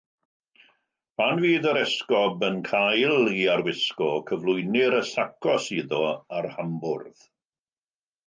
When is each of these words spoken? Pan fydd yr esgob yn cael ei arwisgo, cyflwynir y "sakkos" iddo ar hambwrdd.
Pan 1.21 1.41
fydd 1.41 1.67
yr 1.71 1.79
esgob 1.81 2.45
yn 2.47 2.57
cael 2.69 3.29
ei 3.33 3.43
arwisgo, 3.55 4.09
cyflwynir 4.31 4.97
y 5.01 5.01
"sakkos" 5.11 5.67
iddo 5.79 6.01
ar 6.39 6.49
hambwrdd. 6.57 7.23